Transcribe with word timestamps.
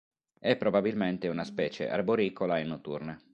È 0.39 0.55
probabilmente 0.55 1.27
una 1.27 1.43
specie 1.43 1.87
arboricola 1.87 2.57
e 2.57 2.63
notturna. 2.63 3.21